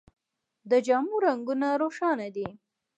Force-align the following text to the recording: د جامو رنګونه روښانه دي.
د 0.69 0.71
جامو 0.87 1.15
رنګونه 1.25 1.67
روښانه 1.81 2.27
دي. 2.35 2.47